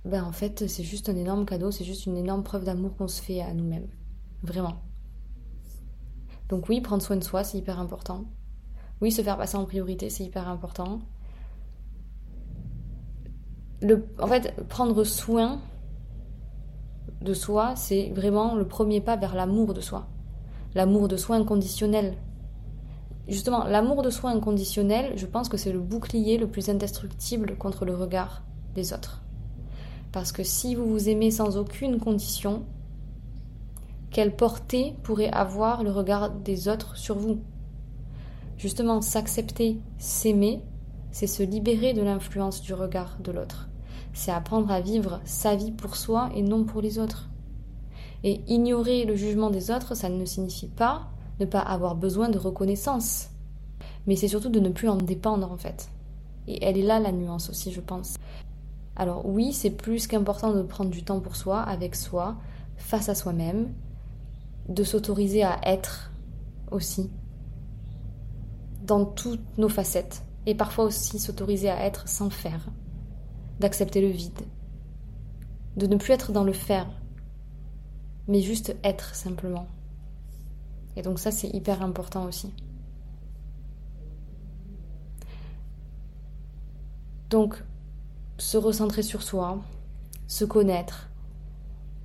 [0.04, 3.08] ben en fait, c'est juste un énorme cadeau, c'est juste une énorme preuve d'amour qu'on
[3.08, 3.88] se fait à nous-mêmes.
[4.42, 4.82] Vraiment.
[6.48, 8.24] Donc oui, prendre soin de soi, c'est hyper important.
[9.00, 11.00] Oui, se faire passer en priorité, c'est hyper important
[14.18, 15.60] en fait, prendre soin
[17.22, 20.06] de soi, c'est vraiment le premier pas vers l'amour de soi.
[20.74, 22.16] L'amour de soi inconditionnel.
[23.28, 27.84] Justement, l'amour de soi inconditionnel, je pense que c'est le bouclier le plus indestructible contre
[27.84, 28.42] le regard
[28.74, 29.22] des autres.
[30.12, 32.64] Parce que si vous vous aimez sans aucune condition,
[34.10, 37.40] quelle portée pourrait avoir le regard des autres sur vous?
[38.56, 40.62] Justement, s'accepter, s'aimer,
[41.12, 43.70] c'est se libérer de l'influence du regard de l'autre
[44.12, 47.28] c'est apprendre à vivre sa vie pour soi et non pour les autres.
[48.22, 52.38] Et ignorer le jugement des autres, ça ne signifie pas ne pas avoir besoin de
[52.38, 53.30] reconnaissance,
[54.06, 55.88] mais c'est surtout de ne plus en dépendre en fait.
[56.46, 58.16] Et elle est là la nuance aussi, je pense.
[59.00, 62.36] Alors oui, c'est plus qu'important de prendre du temps pour soi, avec soi,
[62.76, 63.72] face à soi-même,
[64.68, 66.12] de s'autoriser à être
[66.70, 67.10] aussi,
[68.82, 72.68] dans toutes nos facettes, et parfois aussi s'autoriser à être sans faire
[73.58, 74.42] d'accepter le vide,
[75.78, 76.86] de ne plus être dans le faire,
[78.28, 79.66] mais juste être simplement.
[80.96, 82.52] Et donc ça, c'est hyper important aussi.
[87.30, 87.64] Donc,
[88.40, 89.58] se recentrer sur soi,
[90.26, 91.08] se connaître,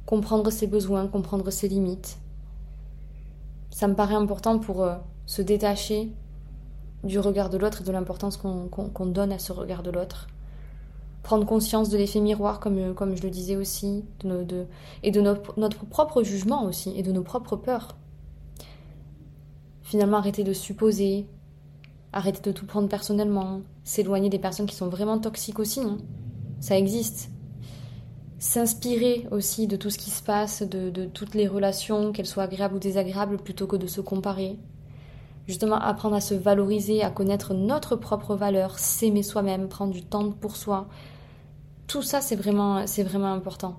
[0.05, 2.17] comprendre ses besoins, comprendre ses limites.
[3.71, 4.95] Ça me paraît important pour euh,
[5.25, 6.11] se détacher
[7.03, 10.27] du regard de l'autre et de l'importance qu'on donne à ce regard de l'autre
[11.25, 14.67] prendre conscience de l'effet miroir, comme, euh, je le disais aussi, de
[15.01, 17.97] et de notre propre jugement aussi, et de nos propres peurs.
[19.81, 21.27] Finalement, arrêter de supposer,
[22.13, 25.81] arrêter de tout prendre personnellement, s'éloigner des personnes qui sont vraiment toxiques aussi,
[26.59, 27.29] ça existe.
[28.39, 32.75] S'inspirer aussi de tout ce qui se passe, de, toutes les relations, qu'elles soient agréables
[32.75, 34.59] ou désagréables, plutôt que de se comparer.
[35.47, 40.31] justement apprendre à se valoriser, à connaître notre propre valeur, s'aimer soi-même, prendre du temps
[40.31, 40.87] pour soi.
[41.87, 43.77] Tout ça, c'est vraiment, c'est vraiment important.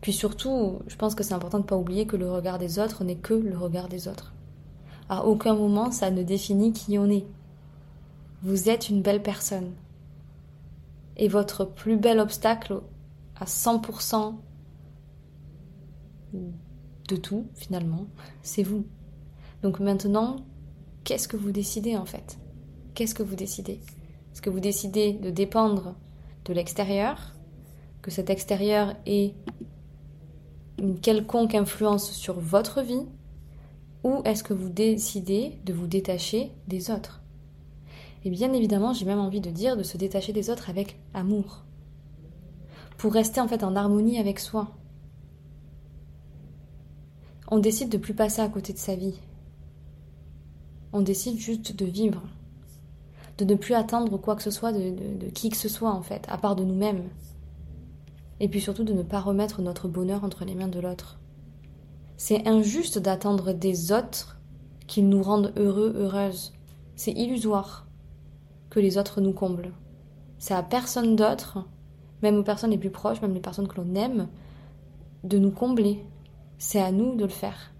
[0.00, 2.78] Puis surtout, je pense que c'est important de ne pas oublier que le regard des
[2.78, 4.32] autres n'est que le regard des autres.
[5.08, 7.26] À aucun moment, ça ne définit qui on est.
[8.42, 9.72] Vous êtes une belle personne.
[11.16, 12.80] Et votre plus bel obstacle
[13.36, 14.36] à 100%
[17.08, 18.06] de tout, finalement,
[18.42, 18.86] c'est vous.
[19.62, 20.36] Donc maintenant,
[21.04, 22.38] qu'est-ce que vous décidez en fait?
[22.94, 23.80] Qu'est-ce que vous décidez?
[24.32, 25.96] Est-ce que vous décidez de dépendre
[26.44, 27.34] de l'extérieur
[28.02, 29.34] Que cet extérieur ait
[30.78, 33.06] une quelconque influence sur votre vie?
[34.04, 37.22] Ou est-ce que vous décidez de vous détacher des autres?
[38.26, 41.62] Et bien évidemment, j'ai même envie de dire de se détacher des autres avec amour.
[42.98, 44.72] Pour rester en fait en harmonie avec soi.
[47.46, 49.14] On décide de plus passer à côté de sa vie,
[50.92, 52.20] on décide juste de vivre,
[53.38, 56.26] de ne plus attendre quoi que ce soit de, qui que ce soit en fait,
[56.28, 57.04] à part de nous-mêmes.
[58.40, 61.20] Et puis surtout de ne pas remettre notre bonheur entre les mains de l'autre.
[62.16, 64.40] C'est injuste d'attendre des autres
[64.88, 66.52] qu'ils nous rendent heureux, heureuses.
[66.96, 67.85] C'est illusoire
[68.76, 69.72] que les autres nous comblent.
[70.38, 71.64] C'est à personne d'autre,
[72.22, 74.28] même aux personnes les plus proches, même les personnes que l'on aime,
[75.24, 76.04] de nous combler.
[76.58, 77.72] C'est à nous de le faire.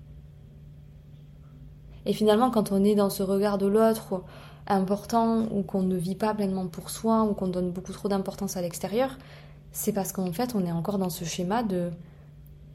[2.06, 4.22] Et finalement, quand on est dans ce regard de l'autre
[4.66, 8.56] important ou qu'on ne vit pas pleinement pour soi ou qu'on donne beaucoup trop d'importance
[8.56, 9.18] à l'extérieur,
[9.72, 11.90] c'est parce qu'en fait, on est encore dans ce schéma de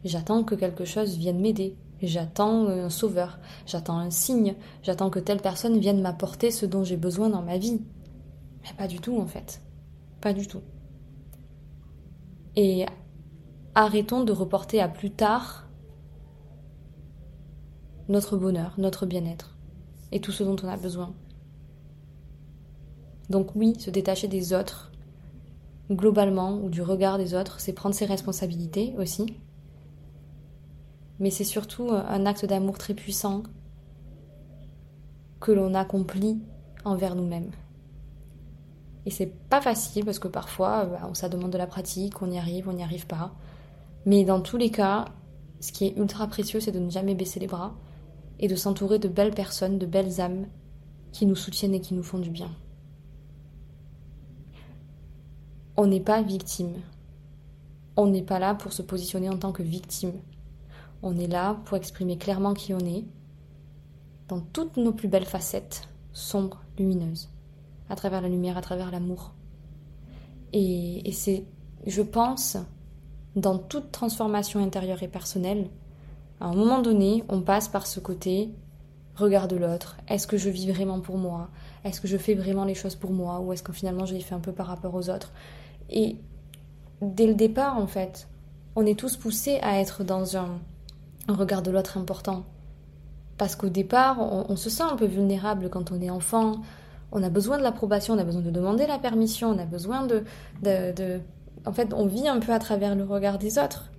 [0.06, 4.54] j'attends que quelque chose vienne m'aider, j'attends un sauveur, j'attends un signe,
[4.84, 7.82] j'attends que telle personne vienne m'apporter ce dont j'ai besoin dans ma vie.
[8.78, 9.62] Pas du tout en fait.
[10.22, 10.62] Pas du tout.
[12.56, 12.86] Et
[13.76, 15.68] arrêtons de reporter à plus tard
[18.10, 19.58] notre bonheur, notre bien-être
[20.12, 21.14] et tout ce dont on a besoin.
[23.30, 24.92] Donc oui, se détacher des autres,
[25.90, 29.38] globalement, ou du regard des autres, c'est prendre ses responsabilités aussi.
[31.20, 33.44] Mais c'est surtout un acte d'amour très puissant
[35.40, 36.42] que l'on accomplit
[36.84, 37.52] envers nous-mêmes.
[39.06, 42.38] Et c'est pas facile parce que parfois, bah, ça demande de la pratique, on y
[42.38, 43.34] arrive, on n'y arrive pas.
[44.06, 45.06] Mais dans tous les cas,
[45.60, 47.76] ce qui est ultra précieux, c'est de ne jamais baisser les bras
[48.40, 50.48] et de s'entourer de belles personnes, de belles âmes
[51.12, 52.50] qui nous soutiennent et qui nous font du bien.
[55.78, 56.74] On n'est pas victime.
[57.96, 60.14] On n'est pas là pour se positionner en tant que victime.
[61.04, 63.06] On est là pour exprimer clairement qui on est,
[64.28, 67.30] dans toutes nos plus belles facettes, sombres, lumineuses,
[67.92, 69.34] à travers la lumière, à travers l'amour.
[70.54, 71.46] Et, et c'est,
[71.86, 72.58] je pense,
[73.36, 75.70] dans toute transformation intérieure et personnelle,
[76.40, 78.50] à un moment donné, on passe par ce côté
[79.16, 79.98] regard de l'autre.
[80.08, 81.50] Est-ce que je vis vraiment pour moi?
[81.84, 83.40] Est-ce que je fais vraiment les choses pour moi?
[83.40, 85.32] Ou est-ce que finalement je les fais un peu par rapport aux autres?
[85.90, 86.18] Et
[87.02, 88.28] dès le départ, en fait,
[88.76, 90.60] on est tous poussés à être dans un,
[91.28, 92.44] regard de l'autre important.
[93.38, 96.58] Parce qu'au départ, on, se sent un peu vulnérable quand on est enfant.
[97.12, 100.08] On a besoin de l'approbation, on a besoin de demander la permission, on a besoin
[100.08, 100.24] de.
[101.66, 103.92] En fait, on vit un peu à travers le regard des autres.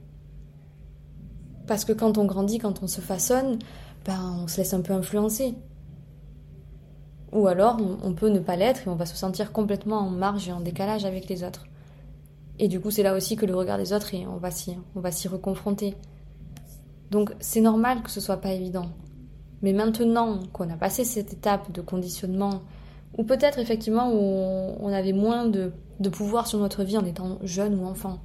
[1.66, 3.58] Parce que quand on grandit, quand on se façonne,
[4.04, 5.54] ben, on se laisse un peu influencer.
[7.32, 10.48] Ou alors, on, peut ne pas l'être et on va se sentir complètement en marge
[10.48, 11.64] et en décalage avec les autres.
[12.58, 15.28] Et du coup, c'est là aussi que le regard des autres, et on va s'y,
[15.28, 15.94] reconfronter.
[17.10, 18.90] Donc, c'est normal que ce soit pas évident.
[19.62, 22.60] Mais maintenant qu'on a passé cette étape de conditionnement,
[23.18, 27.38] ou peut-être effectivement où on avait moins de, de pouvoir sur notre vie en étant
[27.42, 28.20] jeune ou enfant,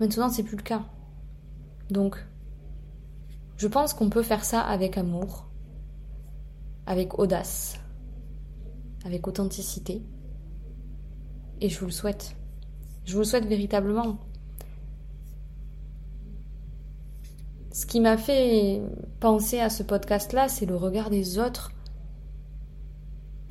[0.00, 0.82] maintenant c'est plus le cas.
[1.90, 2.24] Donc,
[3.56, 5.48] je pense qu'on peut faire ça avec amour,
[6.86, 7.78] avec audace,
[9.04, 10.02] avec authenticité.
[11.60, 12.34] Et je vous le souhaite.
[13.04, 14.18] Je vous le souhaite véritablement.
[17.72, 18.82] Ce qui m'a fait
[19.20, 21.72] penser à ce podcast-là, c'est le regard des autres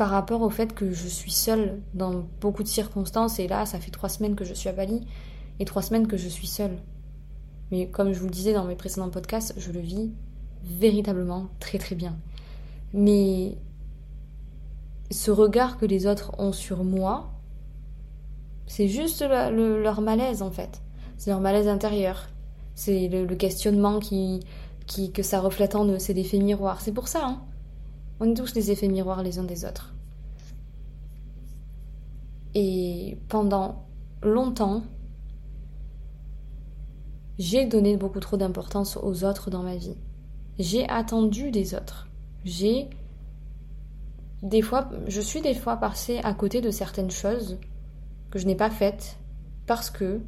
[0.01, 3.37] par rapport au fait que je suis seule dans beaucoup de circonstances.
[3.37, 5.05] Et là, ça fait trois semaines que je suis à Bali
[5.59, 6.75] et trois semaines que je suis seule.
[7.69, 10.11] Mais comme je vous le disais dans mes précédents podcasts, je le vis
[10.63, 12.17] véritablement très très bien.
[12.93, 13.59] Mais
[15.11, 17.31] ce regard que les autres ont sur moi,
[18.65, 20.81] c'est juste leur malaise en fait.
[21.17, 22.27] C'est leur malaise intérieur.
[22.73, 24.39] C'est le, questionnement qui,
[24.87, 25.99] qui, que ça reflète en eux.
[25.99, 26.81] C'est l'effet miroir.
[26.81, 27.41] C'est pour ça, hein.
[28.23, 29.95] On est tous des effets miroirs les uns des autres.
[32.53, 33.88] Et pendant
[34.21, 34.84] longtemps,
[37.39, 39.97] j'ai donné beaucoup trop d'importance aux autres dans ma vie.
[40.60, 42.10] J'ai attendu des autres.
[42.45, 42.91] J'ai
[44.43, 47.57] des fois, je suis des fois passée à côté de certaines choses
[48.29, 49.17] que je n'ai pas faites
[49.65, 50.21] parce que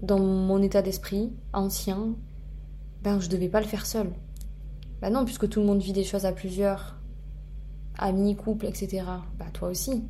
[0.00, 2.14] dans mon état d'esprit ancien,
[3.02, 4.10] ben je devais pas le faire seul.
[5.00, 6.96] Ben non, puisque tout le monde vit des choses à plusieurs,
[7.98, 9.04] amis, couple, etc.
[9.38, 10.04] Bah toi aussi.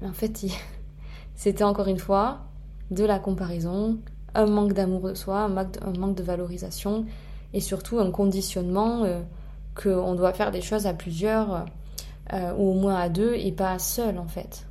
[0.00, 0.44] Mais en fait,
[1.34, 2.46] c'était encore une fois
[2.90, 3.98] de la comparaison,
[4.34, 5.48] un manque d'amour de soi, un
[5.98, 7.06] manque de, valorisation
[7.52, 9.22] et surtout un conditionnement euh,
[9.74, 11.66] qu'on doit faire des choses à plusieurs
[12.32, 14.66] euh, ou au moins à deux et pas seul en fait.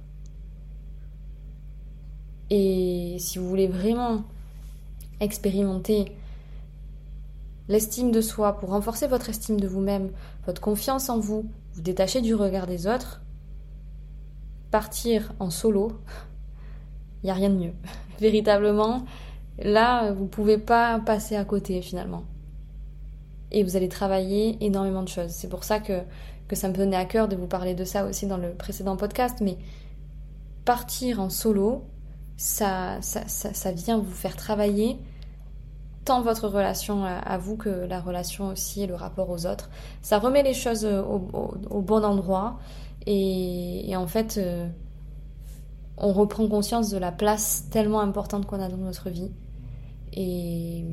[2.50, 4.24] Et si vous voulez vraiment
[5.20, 6.12] expérimenter
[7.68, 10.12] l'estime de soi pour renforcer votre estime de vous-même,
[10.46, 13.22] votre confiance en vous, vous détacher du regard des autres,
[14.72, 15.94] partir en solo,
[17.24, 17.74] il n'y a rien de mieux.
[18.20, 19.06] Véritablement,
[19.60, 22.24] là, vous ne pouvez pas passer à côté finalement.
[23.52, 25.30] Et vous allez travailler énormément de choses.
[25.30, 26.02] C'est pour ça que,
[26.48, 28.98] que ça me tenait à cœur de vous parler de ça aussi dans le précédent
[28.98, 29.42] podcast.
[29.42, 29.58] Mais
[30.66, 31.84] partir en solo,
[32.36, 34.98] ça, ça, ça, vient vous faire travailler
[36.06, 39.70] tant votre relation à vous que la relation aussi et le rapport aux autres.
[40.02, 42.60] Ça remet les choses au, bon endroit
[43.06, 44.68] et, en fait, euh,
[45.98, 49.32] on reprend conscience de la place tellement importante qu'on a dans notre vie
[50.14, 50.86] et,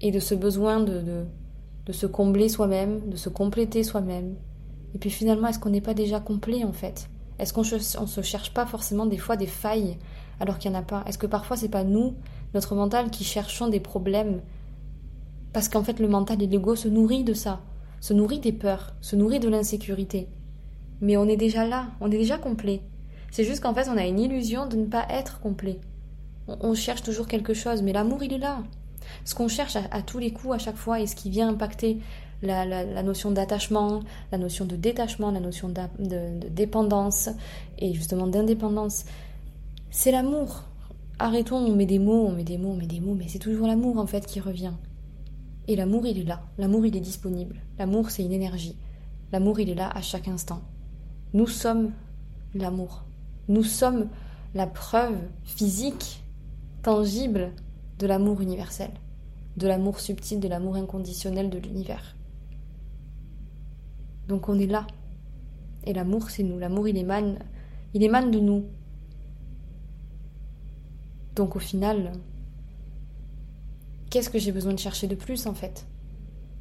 [0.00, 1.24] et de ce besoin de, de,
[1.86, 4.36] de se combler soi-même, de se compléter soi-même.
[4.94, 7.08] Et puis finalement, est-ce qu'on n'est pas déjà complet en fait?
[7.38, 9.98] Est-ce qu'on ne se cherche pas forcément des fois des failles
[10.38, 11.02] alors qu'il n'y en a pas?
[11.06, 12.14] Est-ce que parfois c'est pas nous,
[12.54, 14.40] notre mental, qui cherchons des problèmes
[15.52, 17.60] Parce qu'en fait le mental et l'ego se nourrit de ça,
[18.00, 20.28] se nourrit des peurs, se nourrit de l'insécurité.
[21.00, 22.82] Mais on est déjà là, on est déjà complet.
[23.30, 25.80] C'est juste qu'en fait on a une illusion de ne pas être complet.
[26.48, 28.62] On, cherche toujours quelque chose, mais l'amour il est là.
[29.24, 31.98] Ce qu'on cherche à, tous les coups, à chaque fois, et ce qui vient impacter
[32.42, 34.00] la, notion d'attachement,
[34.32, 37.30] la notion de détachement, la notion de dépendance
[37.78, 39.04] et justement d'indépendance,
[39.90, 40.64] c'est l'amour.
[41.22, 43.38] Arrêtons, on met des mots, on met des mots, on met des mots, mais c'est
[43.38, 44.72] toujours l'amour en fait qui revient.
[45.68, 46.42] Et l'amour, il est là.
[46.58, 47.60] L'amour, il est disponible.
[47.78, 48.76] L'amour, c'est une énergie.
[49.30, 50.62] L'amour, il est là à chaque instant.
[51.32, 51.92] Nous sommes
[52.54, 53.04] l'amour.
[53.46, 54.08] Nous sommes
[54.54, 56.24] la preuve physique,
[56.82, 57.52] tangible
[58.00, 58.90] de l'amour universel,
[59.56, 62.16] de l'amour subtil, de l'amour inconditionnel de l'univers.
[64.26, 64.88] Donc on est là.
[65.84, 66.58] Et l'amour, c'est nous.
[66.58, 67.38] L'amour, il émane,
[67.94, 68.64] il émane de nous.
[71.34, 72.12] Donc au final,
[74.10, 75.86] qu'est-ce que j'ai besoin de chercher de plus en fait?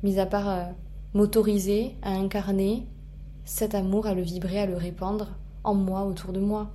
[0.04, 0.64] Mis à part euh,
[1.14, 2.88] m'autoriser à incarner
[3.44, 6.72] cet amour, à le vibrer, à le répandre en moi, autour de moi.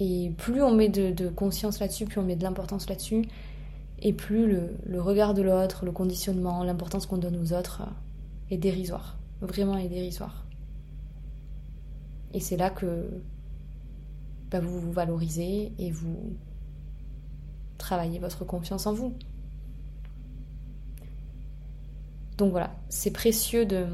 [0.00, 3.24] Et plus on met de, conscience là-dessus, plus on met de l'importance là-dessus,
[4.00, 8.58] et plus le, regard de l'autre, le conditionnement, l'importance qu'on donne aux autres euh, est
[8.58, 9.18] dérisoire.
[9.40, 10.44] Vraiment est dérisoire.
[12.34, 13.08] Et c'est là que
[14.50, 16.36] bah, vous vous valorisez et vous
[17.76, 19.14] travaillez votre confiance en vous.
[22.36, 23.88] Donc voilà, c'est précieux de,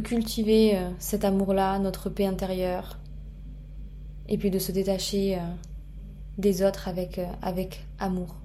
[0.00, 2.98] cultiver euh, cet amour-là, notre paix intérieure,
[4.28, 5.40] et puis de se détacher euh,
[6.38, 8.36] des autres avec, euh, avec amour,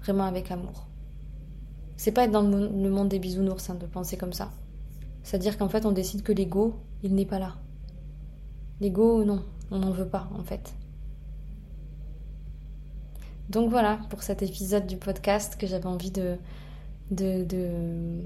[0.00, 0.88] vraiment avec amour.
[1.96, 4.50] C'est pas être dans le monde des bisounours hein, de penser comme ça.
[5.22, 7.56] C'est-à-dire qu'en fait, on décide que l'ego, il n'est pas là.
[8.80, 10.74] L'ego, non, on n'en veut pas en fait.
[13.50, 16.36] Donc voilà pour cet épisode du podcast que j'avais envie de,
[17.10, 18.22] de, de,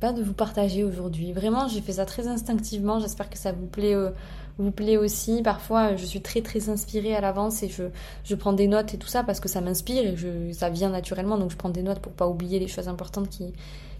[0.00, 1.32] bah, de vous partager aujourd'hui.
[1.32, 3.00] Vraiment, j'ai fait ça très instinctivement.
[3.00, 4.10] J'espère que ça vous plaît, euh,
[4.58, 5.42] vous plaît aussi.
[5.42, 7.84] Parfois, je suis très très inspirée à l'avance et je,
[8.22, 11.38] je prends des notes et tout ça parce que ça m'inspire et ça vient naturellement.
[11.38, 13.54] Donc je prends des notes pour pas oublier les choses importantes qui,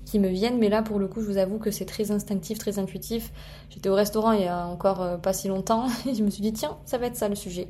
[0.09, 0.59] qui me viennent.
[0.59, 3.33] Mais là, pour le coup, je vous avoue que c'est très instinctif, très intuitif.
[3.71, 6.43] J'étais au restaurant il y a encore euh, pas si longtemps et je me suis
[6.43, 7.69] dit, tiens, ça va être ça le sujet.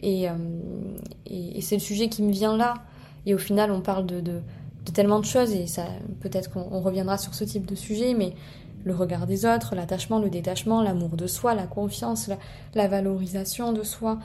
[0.00, 0.32] Et, euh,
[1.26, 2.74] et, c'est le sujet qui me vient là.
[3.26, 4.40] Et au final, on parle de, de,
[4.92, 5.86] tellement de choses et ça,
[6.20, 8.34] peut-être qu'on reviendra sur ce type de sujet, mais
[8.84, 12.30] le regard des autres, l'attachement, le détachement, l'amour de soi, la confiance,
[12.74, 14.18] la, valorisation de soi,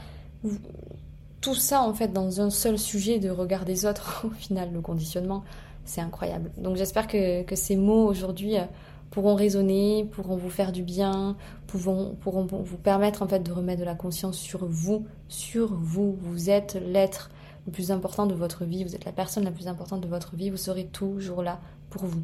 [1.39, 4.81] tout ça en fait dans un seul sujet de regard des autres, au final, le
[4.81, 5.43] conditionnement,
[5.89, 6.51] c'est incroyable.
[6.57, 8.65] Donc j'espère que, ces mots aujourd'hui euh,
[9.09, 11.35] pourront résonner, pourront vous faire du bien,
[11.65, 16.15] pourront, vous permettre en fait de remettre de la conscience sur vous, sur vous.
[16.21, 17.31] Vous êtes l'être
[17.65, 20.35] le plus important de votre vie, vous êtes la personne la plus importante de votre
[20.35, 21.59] vie, vous serez toujours là
[21.89, 22.23] pour vous.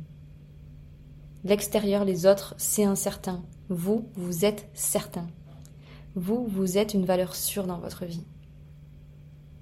[1.43, 3.43] L'extérieur, les autres, c'est incertain.
[3.70, 5.28] Vous, vous êtes certain.
[6.16, 8.24] Vous, vous êtes une valeur sûre dans votre vie.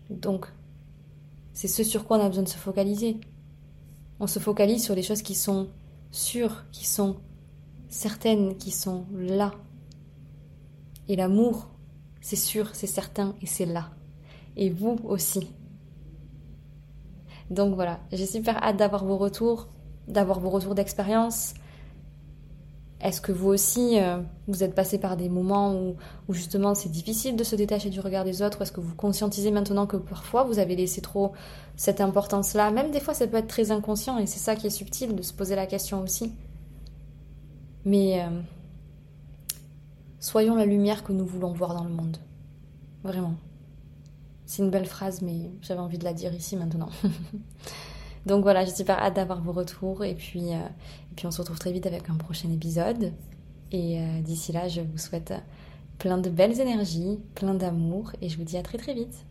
[0.10, 0.47] Donc,
[1.54, 3.18] C'est ce sur quoi on a besoin de se focaliser.
[4.24, 5.68] On se focalise sur les choses qui sont
[6.10, 7.18] sûres, qui sont
[7.90, 9.52] certaines, qui sont là.
[11.10, 11.68] Et l'amour,
[12.22, 13.90] c'est sûr, c'est certain et c'est là.
[14.56, 15.52] Et vous aussi.
[17.50, 19.68] Donc voilà, j'ai super hâte d'avoir vos retours,
[20.08, 21.54] d'avoir vos retours d'expérience.
[23.04, 25.95] Est-ce que vous aussi, euh, vous êtes passé par des moments où,
[26.34, 28.62] justement c'est difficile de se détacher du regard des autres?
[28.62, 31.34] Est-ce que vous conscientisez maintenant que parfois vous avez laissé trop
[31.76, 32.72] cette importance-là?
[32.72, 35.22] Même des fois, ça peut être très inconscient et c'est ça qui est subtil de
[35.22, 36.32] se poser la question aussi.
[37.84, 38.30] Mais euh,
[40.22, 42.16] soyons la lumière que nous voulons voir dans le monde.
[43.04, 43.36] Vraiment.
[44.45, 46.89] C'est une belle phrase, mais j'avais envie de la dire ici maintenant.
[48.26, 50.60] Donc voilà, j'ai super hâte d'avoir vos retours et puis, euh,
[51.16, 53.12] puis on se retrouve très vite avec un prochain épisode.
[53.72, 55.34] Et euh, d'ici là, je vous souhaite
[55.98, 59.26] plein de belles énergies, plein d'amour et je vous dis à très très vite.